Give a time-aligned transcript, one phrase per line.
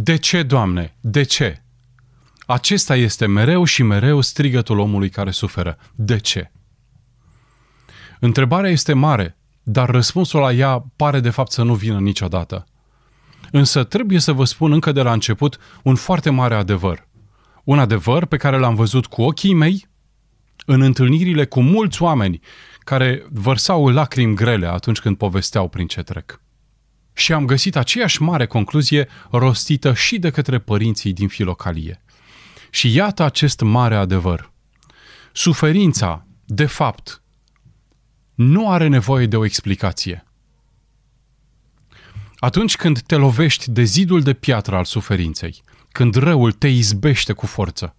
[0.00, 0.96] De ce, Doamne?
[1.00, 1.62] De ce?
[2.46, 5.78] Acesta este mereu și mereu strigătul omului care suferă.
[5.94, 6.50] De ce?
[8.20, 12.66] Întrebarea este mare, dar răspunsul la ea pare de fapt să nu vină niciodată.
[13.50, 17.08] Însă trebuie să vă spun încă de la început un foarte mare adevăr.
[17.64, 19.88] Un adevăr pe care l-am văzut cu ochii mei
[20.66, 22.40] în întâlnirile cu mulți oameni
[22.78, 26.40] care vărsau lacrimi grele atunci când povesteau prin ce trec.
[27.18, 32.02] Și am găsit aceeași mare concluzie rostită și de către părinții din filocalie.
[32.70, 34.52] Și iată acest mare adevăr.
[35.32, 37.22] Suferința, de fapt,
[38.34, 40.24] nu are nevoie de o explicație.
[42.36, 45.62] Atunci când te lovești de zidul de piatră al suferinței,
[45.92, 47.96] când răul te izbește cu forță,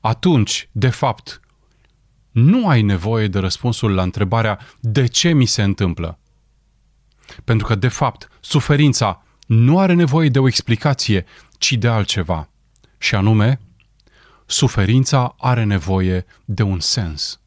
[0.00, 1.40] atunci, de fapt,
[2.30, 6.19] nu ai nevoie de răspunsul la întrebarea de ce mi se întâmplă.
[7.44, 11.24] Pentru că, de fapt, suferința nu are nevoie de o explicație,
[11.58, 12.48] ci de altceva.
[12.98, 13.60] Și anume,
[14.46, 17.40] suferința are nevoie de un sens.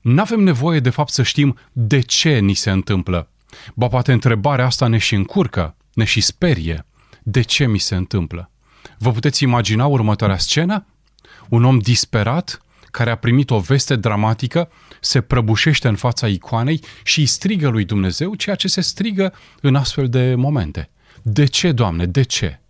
[0.00, 3.28] Nu avem nevoie, de fapt, să știm de ce ni se întâmplă.
[3.74, 6.86] Ba poate întrebarea asta ne și încurcă, ne și sperie.
[7.22, 8.50] De ce mi se întâmplă?
[8.98, 10.86] Vă puteți imagina următoarea scenă?
[11.48, 12.62] Un om disperat,
[12.94, 17.84] care a primit o veste dramatică, se prăbușește în fața icoanei și îi strigă lui
[17.84, 20.90] Dumnezeu ceea ce se strigă în astfel de momente.
[21.22, 22.60] De ce, Doamne, de ce?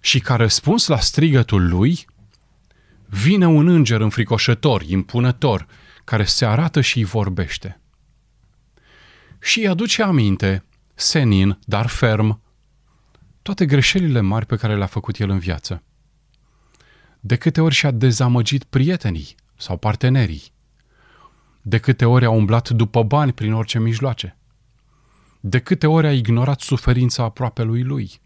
[0.00, 2.06] Și ca răspuns la strigătul lui,
[3.06, 5.66] vine un înger înfricoșător, impunător,
[6.04, 7.80] care se arată și îi vorbește.
[9.40, 10.64] Și îi aduce aminte,
[10.94, 12.40] senin, dar ferm,
[13.42, 15.82] toate greșelile mari pe care le-a făcut el în viață.
[17.26, 20.42] De câte ori și-a dezamăgit prietenii sau partenerii.
[21.62, 24.36] De câte ori a umblat după bani prin orice mijloace.
[25.40, 28.20] De câte ori a ignorat suferința aproape lui lui.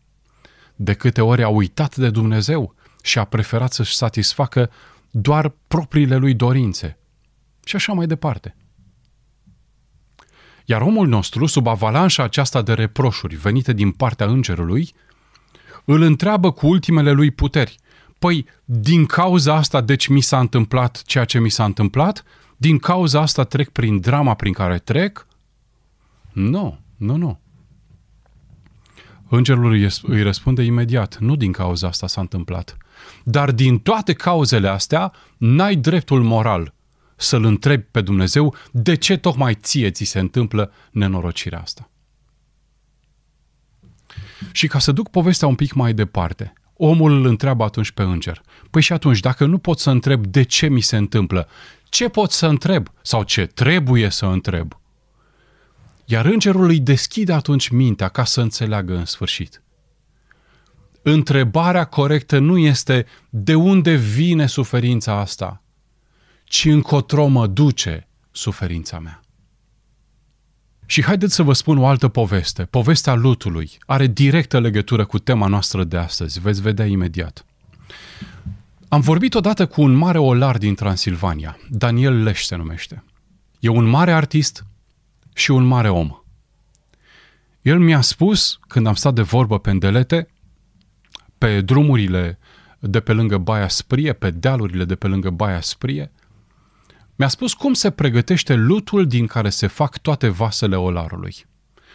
[0.76, 4.70] De câte ori a uitat de Dumnezeu și a preferat să-și satisfacă
[5.10, 6.98] doar propriile lui dorințe.
[7.64, 8.56] Și așa mai departe.
[10.64, 14.94] Iar omul nostru, sub avalanșa aceasta de reproșuri venite din partea îngerului,
[15.84, 17.78] îl întreabă cu ultimele lui puteri.
[18.20, 22.24] Păi, din cauza asta, deci mi s-a întâmplat ceea ce mi s-a întâmplat?
[22.56, 25.26] Din cauza asta trec prin drama prin care trec?
[26.32, 27.40] Nu, nu, nu.
[29.28, 32.76] Îngerul îi răspunde imediat, nu din cauza asta s-a întâmplat.
[33.24, 36.74] Dar din toate cauzele astea, n-ai dreptul moral
[37.16, 41.90] să-L întrebi pe Dumnezeu de ce tocmai ție ți se întâmplă nenorocirea asta.
[44.52, 46.52] Și ca să duc povestea un pic mai departe,
[46.82, 48.42] omul îl întreabă atunci pe înger.
[48.70, 51.48] Păi și atunci, dacă nu pot să întreb de ce mi se întâmplă,
[51.88, 52.88] ce pot să întreb?
[53.02, 54.78] Sau ce trebuie să întreb?
[56.04, 59.62] Iar îngerul îi deschide atunci mintea ca să înțeleagă în sfârșit.
[61.02, 65.62] Întrebarea corectă nu este de unde vine suferința asta,
[66.44, 69.20] ci încotro mă duce suferința mea.
[70.90, 72.64] Și haideți să vă spun o altă poveste.
[72.64, 76.40] Povestea lutului are directă legătură cu tema noastră de astăzi.
[76.40, 77.44] Veți vedea imediat.
[78.88, 81.58] Am vorbit odată cu un mare olar din Transilvania.
[81.68, 83.04] Daniel Leș se numește.
[83.60, 84.66] E un mare artist
[85.34, 86.10] și un mare om.
[87.62, 90.28] El mi-a spus, când am stat de vorbă pe îndelete,
[91.38, 92.38] pe drumurile
[92.78, 96.12] de pe lângă Baia Sprie, pe dealurile de pe lângă Baia Sprie,
[97.20, 101.34] mi-a spus cum se pregătește lutul din care se fac toate vasele olarului.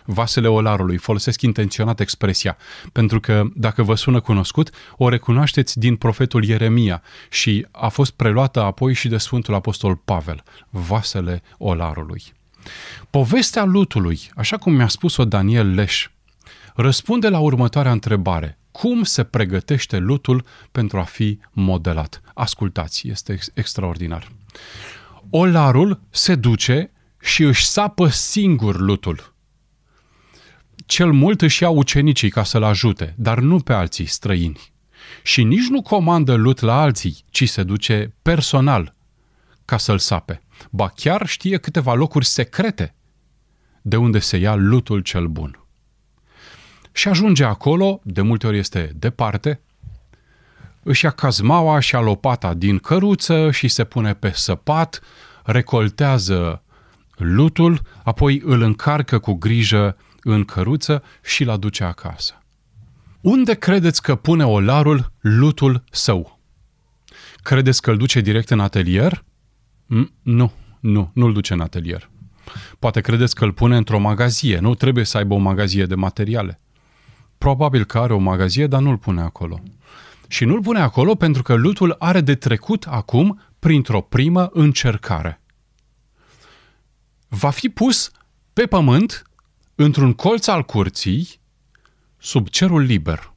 [0.05, 2.57] Vasele olarului, folosesc intenționat expresia,
[2.91, 8.61] pentru că, dacă vă sună cunoscut, o recunoașteți din profetul Ieremia și a fost preluată
[8.61, 12.23] apoi și de Sfântul Apostol Pavel, vasele olarului.
[13.09, 16.09] Povestea lutului, așa cum mi-a spus-o Daniel Leș,
[16.75, 18.57] răspunde la următoarea întrebare.
[18.71, 22.21] Cum se pregătește lutul pentru a fi modelat?
[22.33, 24.31] Ascultați, este extraordinar.
[25.29, 26.91] Olarul se duce
[27.21, 29.33] și își sapă singur lutul.
[30.85, 34.73] Cel mult își ia ucenicii ca să-l ajute, dar nu pe alții străini.
[35.23, 38.95] Și nici nu comandă lut la alții, ci se duce personal
[39.65, 40.41] ca să-l sape.
[40.71, 42.95] Ba chiar știe câteva locuri secrete
[43.81, 45.59] de unde se ia lutul cel bun.
[46.91, 49.61] Și ajunge acolo, de multe ori este departe,
[50.87, 55.01] își ia cazmaua și lopata din căruță și se pune pe săpat,
[55.43, 56.63] recoltează
[57.17, 62.43] lutul, apoi îl încarcă cu grijă în căruță și îl aduce acasă.
[63.21, 66.39] Unde credeți că pune olarul lutul său?
[67.35, 69.23] Credeți că îl duce direct în atelier?
[69.85, 72.09] Mm, nu, nu, nu-l duce în atelier.
[72.79, 74.59] Poate credeți că îl pune într-o magazie.
[74.59, 76.59] Nu trebuie să aibă o magazie de materiale.
[77.37, 79.61] Probabil că are o magazie, dar nu-l pune acolo.
[80.35, 85.41] Și nu-l pune acolo pentru că lutul are de trecut acum printr-o primă încercare.
[87.27, 88.11] Va fi pus
[88.53, 89.23] pe pământ,
[89.75, 91.39] într-un colț al curții,
[92.17, 93.33] sub cerul liber.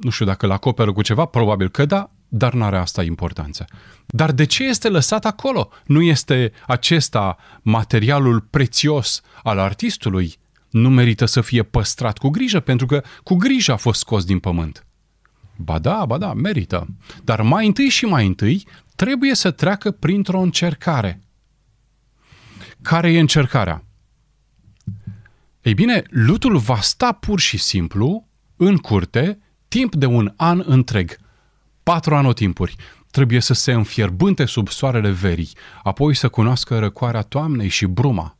[0.00, 3.64] Nu știu dacă îl acoperă cu ceva, probabil că da, dar nu are asta importanță.
[4.06, 5.68] Dar de ce este lăsat acolo?
[5.84, 10.34] Nu este acesta materialul prețios al artistului?
[10.70, 14.38] Nu merită să fie păstrat cu grijă, pentru că cu grijă a fost scos din
[14.38, 14.86] pământ.
[15.56, 16.86] Ba da, ba da, merită.
[17.24, 21.20] Dar mai întâi și mai întâi trebuie să treacă printr-o încercare.
[22.82, 23.84] Care e încercarea?
[25.62, 29.38] Ei bine, lutul va sta pur și simplu în curte
[29.68, 31.16] timp de un an întreg.
[31.82, 32.76] Patru anotimpuri.
[33.10, 35.50] Trebuie să se înfierbânte sub soarele verii,
[35.82, 38.38] apoi să cunoască răcoarea toamnei și bruma.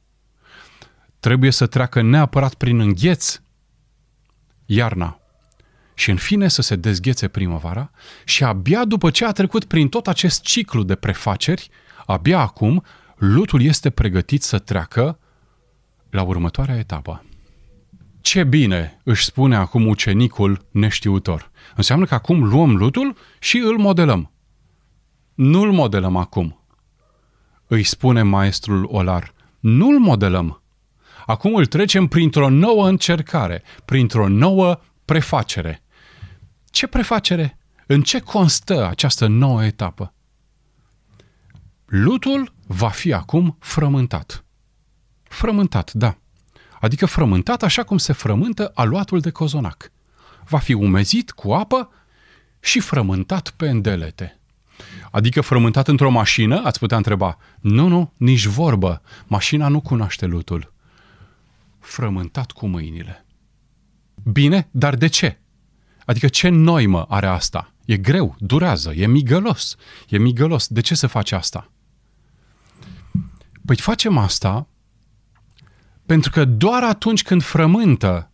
[1.21, 3.41] Trebuie să treacă neapărat prin îngheț
[4.65, 5.21] iarna
[5.99, 7.91] și în fine să se dezghețe primăvara
[8.25, 11.69] și abia după ce a trecut prin tot acest ciclu de prefaceri,
[12.07, 12.85] abia acum
[13.17, 15.19] lutul este pregătit să treacă
[16.11, 17.25] la următoarea etapă.
[18.21, 21.51] Ce bine, își spune acum ucenicul neștiutor.
[21.77, 24.33] Înseamnă că acum luăm lutul și îl modelăm.
[25.35, 26.65] Nu-l modelăm acum.
[27.67, 29.35] Îi spune maestrul Olar.
[29.61, 30.63] Nu-l modelăm.
[31.27, 35.81] Acum îl trecem printr-o nouă încercare, printr-o nouă prefacere.
[36.77, 37.59] Ce prefacere?
[37.87, 40.13] În ce constă această nouă etapă?
[41.87, 44.45] Lutul va fi acum frământat.
[45.23, 46.19] Frământat, da.
[46.81, 49.91] Adică frământat așa cum se frământă aluatul de cozonac.
[50.49, 51.91] Va fi umezit cu apă
[52.61, 54.41] și frământat pe îndelete.
[55.11, 57.39] Adică frământat într-o mașină, ați putea întreba.
[57.61, 59.03] Nu, nu, nici vorbă.
[59.27, 60.73] Mașina nu cunoaște lutul.
[61.79, 63.27] Frământat cu mâinile.
[64.23, 65.41] Bine, dar de ce?
[66.07, 67.75] Adică ce noimă are asta?
[67.85, 69.77] E greu, durează, e migălos.
[70.09, 70.67] E migălos.
[70.67, 71.71] De ce se face asta?
[73.65, 74.69] Păi facem asta
[76.07, 78.31] pentru că doar atunci când frământă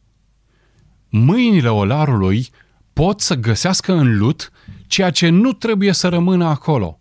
[1.09, 2.49] mâinile olarului
[2.93, 4.51] pot să găsească în lut
[4.87, 7.01] ceea ce nu trebuie să rămână acolo.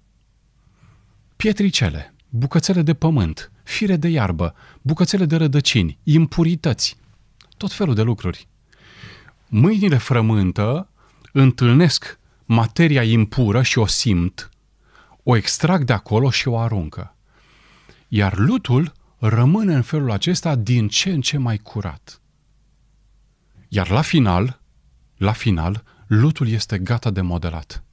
[1.35, 6.97] Pietricele, bucățele de pământ, fire de iarbă, bucățele de rădăcini, impurități,
[7.57, 8.47] tot felul de lucruri.
[9.53, 10.89] Mâinile frământă
[11.31, 14.49] întâlnesc materia impură și o simt,
[15.23, 17.15] o extrag de acolo și o aruncă.
[18.07, 22.21] Iar lutul rămâne în felul acesta din ce în ce mai curat.
[23.67, 24.61] Iar la final,
[25.17, 27.83] la final, lutul este gata de modelat.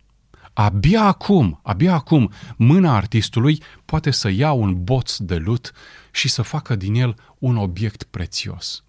[0.52, 5.72] Abia acum, abia acum, mâna artistului poate să ia un boț de lut
[6.10, 8.82] și să facă din el un obiect prețios.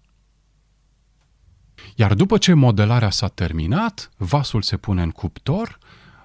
[1.94, 5.78] Iar după ce modelarea s-a terminat, vasul se pune în cuptor,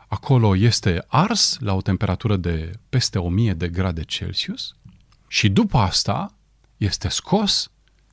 [0.08, 4.76] acolo este ars la o temperatură de peste 1000 de grade Celsius
[5.28, 6.34] și după asta
[6.78, 7.72] este scos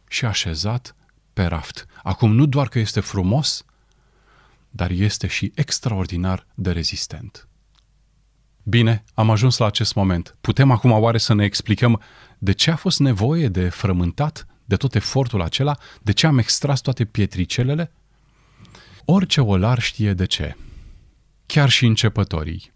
[0.08, 0.96] și așezat
[1.32, 1.86] pe raft.
[2.02, 3.64] Acum nu doar că este frumos,
[4.70, 7.48] dar este și extraordinar de rezistent.
[8.62, 10.36] Bine, am ajuns la acest moment.
[10.40, 12.00] Putem acum oare să ne explicăm
[12.38, 16.80] de ce a fost nevoie de frământat, de tot efortul acela, de ce am extras
[16.80, 17.92] toate pietricelele?
[19.04, 20.56] Orice olar știe de ce.
[21.46, 22.72] Chiar și începătorii.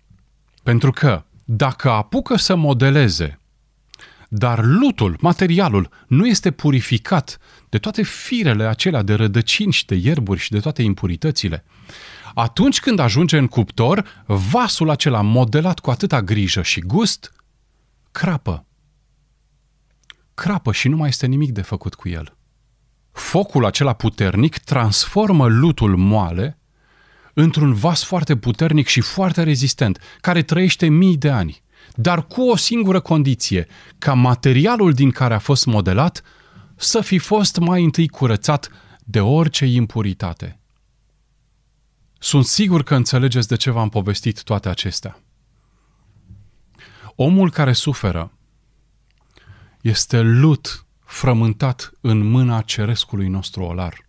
[0.63, 3.41] Pentru că dacă apucă să modeleze
[4.29, 7.39] dar lutul, materialul, nu este purificat
[7.69, 11.65] de toate firele acelea de rădăcini și de ierburi și de toate impuritățile.
[12.35, 17.33] Atunci când ajunge în cuptor, vasul acela modelat cu atâta grijă și gust,
[18.13, 18.66] crapă.
[20.37, 22.37] Crapă și nu mai este nimic de făcut cu el.
[23.13, 26.59] Focul acela puternic transformă lutul moale
[27.35, 31.65] într-un vas foarte puternic și foarte rezistent, care trăiește mii de ani
[31.97, 33.67] dar cu o singură condiție,
[33.99, 36.23] ca materialul din care a fost modelat
[36.77, 38.71] să fi fost mai întâi curățat
[39.05, 40.61] de orice impuritate.
[42.19, 45.21] Sunt sigur că înțelegeți de ce v-am povestit toate acestea.
[47.15, 48.33] Omul care suferă
[49.89, 54.07] este lut frământat în mâna cerescului nostru olar.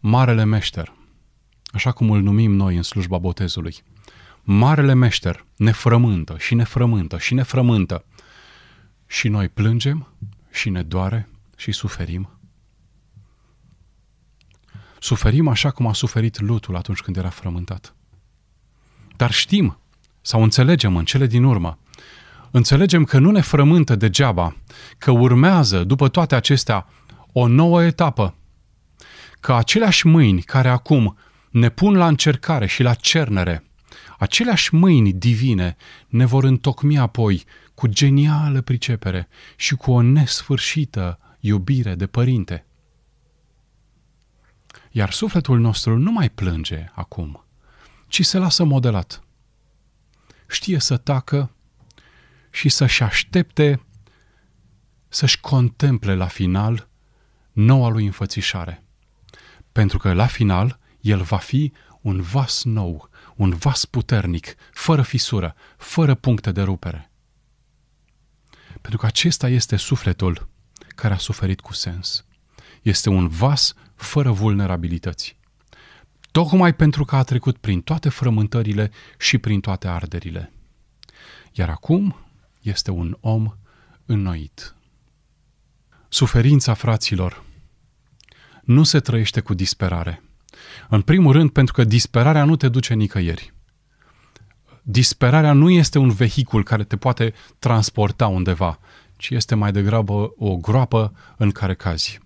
[0.00, 0.92] Marele meșter,
[1.72, 3.76] așa cum îl numim noi în slujba botezului–
[4.42, 8.04] Marele meșter ne frământă și ne frământă și ne frământă.
[9.06, 10.08] Și noi plângem
[10.50, 12.30] și ne doare și suferim.
[14.98, 17.94] Suferim așa cum a suferit lutul atunci când era frământat.
[19.16, 19.78] Dar știm
[20.20, 21.78] sau înțelegem în cele din urmă,
[22.50, 24.56] înțelegem că nu ne frământă degeaba,
[24.98, 26.86] că urmează, după toate acestea,
[27.32, 28.34] o nouă etapă.
[29.40, 31.16] că aceleași mâini care acum
[31.50, 33.64] ne pun la încercare și la cernere,
[34.18, 35.76] aceleași mâini divine
[36.08, 42.66] ne vor întocmi apoi cu genială pricepere și cu o nesfârșită iubire de părinte.
[44.90, 47.44] Iar sufletul nostru nu mai plânge acum,
[48.08, 49.24] ci se lasă modelat.
[50.48, 51.50] Știe să tacă
[52.50, 53.84] și să-și aștepte
[55.08, 56.88] să-și contemple la final
[57.52, 58.84] noua lui înfățișare.
[59.72, 65.54] Pentru că la final el va fi un vas nou, un vas puternic, fără fisură,
[65.76, 67.10] fără puncte de rupere.
[68.80, 70.48] Pentru că acesta este sufletul
[70.88, 72.24] care a suferit cu sens.
[72.82, 75.38] Este un vas fără vulnerabilități.
[76.30, 80.52] Tocmai pentru că a trecut prin toate frământările și prin toate arderile.
[81.52, 82.29] Iar acum
[82.60, 83.54] este un om
[84.06, 84.74] înnoit.
[86.08, 87.44] Suferința fraților
[88.64, 90.22] nu se trăiește cu disperare.
[90.88, 93.52] În primul rând pentru că disperarea nu te duce nicăieri.
[94.82, 98.78] Disperarea nu este un vehicul care te poate transporta undeva,
[99.16, 102.18] ci este mai degrabă o groapă în care cazi.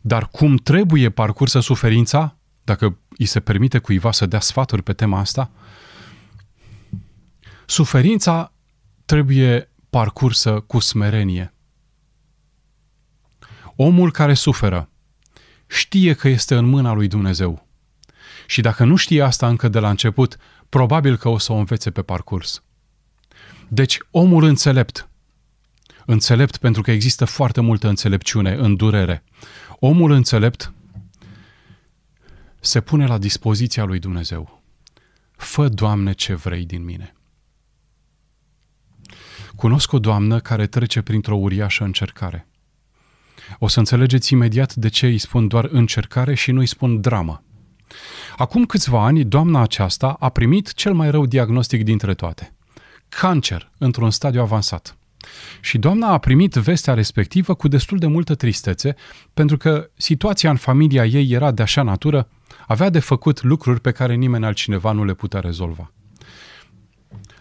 [0.00, 5.18] Dar cum trebuie parcursă suferința, dacă îi se permite cuiva să dea sfaturi pe tema
[5.18, 5.50] asta,
[7.66, 8.52] suferința
[9.06, 11.54] trebuie parcursă cu smerenie.
[13.76, 14.90] Omul care suferă
[15.66, 17.66] știe că este în mâna lui Dumnezeu.
[18.46, 20.36] Și dacă nu știe asta încă de la început,
[20.68, 22.62] probabil că o să o învețe pe parcurs.
[23.68, 25.08] Deci, omul înțelept,
[26.06, 29.24] înțelept pentru că există foarte multă înțelepciune în durere,
[29.78, 30.72] omul înțelept
[32.60, 34.62] se pune la dispoziția lui Dumnezeu.
[35.36, 37.16] Fă, Doamne, ce vrei din mine.
[39.56, 42.46] Cunosc o doamnă care trece printr-o uriașă încercare.
[43.58, 47.42] O să înțelegeți imediat de ce îi spun doar încercare și nu îi spun dramă.
[48.36, 52.54] Acum câțiva ani, doamna aceasta a primit cel mai rău diagnostic dintre toate.
[53.08, 54.96] Cancer, într-un stadiu avansat.
[55.60, 58.94] Și doamna a primit vestea respectivă cu destul de multă tristețe,
[59.34, 62.28] pentru că situația în familia ei era de așa natură,
[62.66, 65.92] avea de făcut lucruri pe care nimeni altcineva nu le putea rezolva.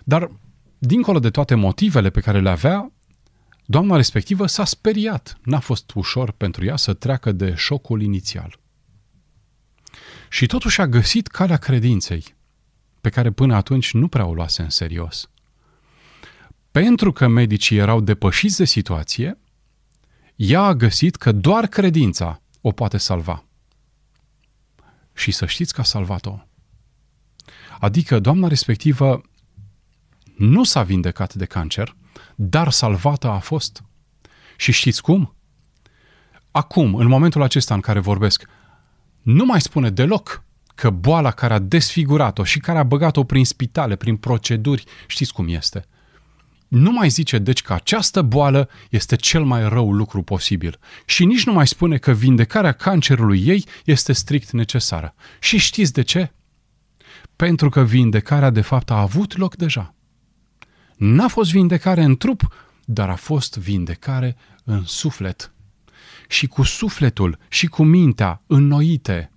[0.03, 0.31] Dar,
[0.85, 2.91] dincolo de toate motivele pe care le avea,
[3.65, 5.37] Doamna respectivă s-a speriat.
[5.43, 8.59] N-a fost ușor pentru ea să treacă de șocul inițial.
[10.29, 12.35] Și totuși a găsit calea credinței,
[13.01, 15.29] pe care până atunci nu prea o luase în serios.
[16.71, 19.37] Pentru că medicii erau depășiți de situație,
[20.35, 23.45] ea a găsit că doar credința o poate salva.
[25.13, 26.39] Și să știți că a salvat-o.
[27.79, 29.21] Adică doamna respectivă
[30.37, 31.95] nu s-a vindecat de cancer,
[32.35, 33.83] dar salvată a fost.
[34.57, 35.35] Și știți cum?
[36.51, 38.47] Acum, în momentul acesta în care vorbesc,
[39.21, 40.43] nu mai spune deloc
[40.75, 45.47] că boala care a desfigurat-o și care a băgat-o prin spitale, prin proceduri, știți cum
[45.47, 45.85] este.
[46.67, 50.79] Nu mai zice, deci, că această boală este cel mai rău lucru posibil.
[51.05, 55.15] Și nici nu mai spune că vindecarea cancerului ei este strict necesară.
[55.39, 56.31] Și știți de ce?
[57.35, 59.94] Pentru că vindecarea, de fapt, a avut loc deja.
[60.97, 62.53] N-a fost vindecare în trup,
[62.85, 65.51] dar a fost vindecare în suflet.
[66.27, 69.31] Și cu sufletul și cu mintea înnoite,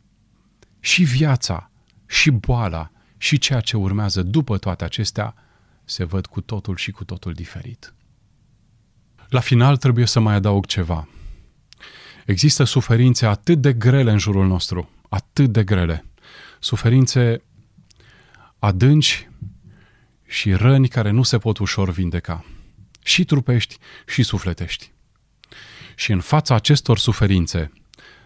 [0.81, 1.71] și viața,
[2.07, 5.35] și boala, și ceea ce urmează după toate acestea,
[5.85, 7.95] se văd cu totul și cu totul diferit.
[9.29, 11.09] La final trebuie să mai adaug ceva.
[12.27, 16.05] Există suferințe atât de grele în jurul nostru, atât de grele.
[16.61, 17.43] Suferințe
[18.59, 19.29] adânci
[20.29, 22.45] și răni care nu se pot ușor vindeca,
[23.03, 24.93] și trupești și sufletești.
[25.95, 27.73] Și în fața acestor suferințe,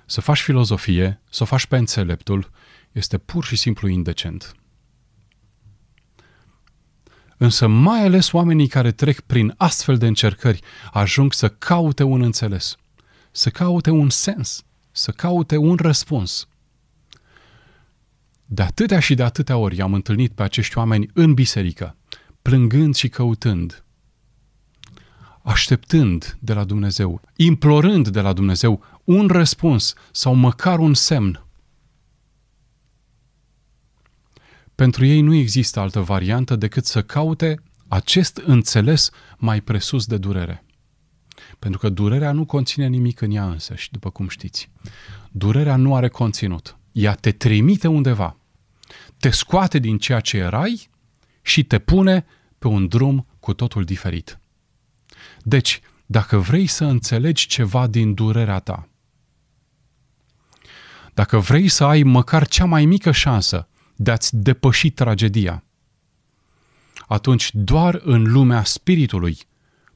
[0.06, 2.50] să faci filozofie, să o faci pe înțeleptul,
[2.92, 4.56] este pur și simplu indecent.
[7.36, 10.60] Însă mai ales oamenii care trec prin astfel de încercări
[10.92, 12.76] ajung să caute un înțeles,
[13.30, 16.48] să caute un sens, să caute un răspuns.
[18.54, 21.96] De atâtea și de atâtea ori am întâlnit pe acești oameni în biserică,
[22.42, 23.84] plângând și căutând,
[25.42, 31.44] așteptând de la Dumnezeu, implorând de la Dumnezeu un răspuns sau măcar un semn.
[34.74, 40.64] Pentru ei nu există altă variantă decât să caute acest înțeles mai presus de durere.
[41.58, 44.70] Pentru că durerea nu conține nimic în ea însăși, după cum știți.
[45.30, 46.76] Durerea nu are conținut.
[46.92, 48.36] Ea te trimite undeva
[49.22, 50.90] te scoate din ceea ce erai
[51.42, 52.26] și te pune
[52.58, 54.38] pe un drum cu totul diferit.
[55.42, 58.88] Deci, dacă vrei să înțelegi ceva din durerea ta,
[61.14, 65.64] dacă vrei să ai măcar cea mai mică șansă de a-ți depăși tragedia,
[67.06, 69.38] atunci doar în lumea spiritului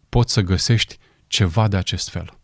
[0.09, 2.39] poți să găsești ceva de acest fel.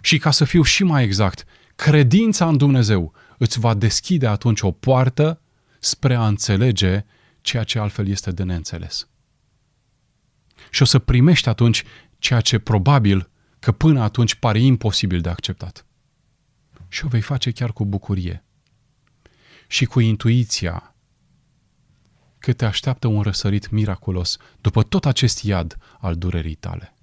[0.00, 4.70] Și ca să fiu și mai exact, credința în Dumnezeu îți va deschide atunci o
[4.70, 5.38] poartă
[5.84, 7.04] spre a înțelege
[7.40, 9.08] ceea ce altfel este de neînțeles.
[10.70, 11.84] Și o să primești atunci
[12.18, 15.86] ceea ce probabil că până atunci pare imposibil de acceptat.
[16.88, 18.44] Și o vei face chiar cu bucurie
[19.66, 20.94] și cu intuiția
[22.38, 26.93] că te așteaptă un răsărit miraculos după tot acest iad al durerii tale.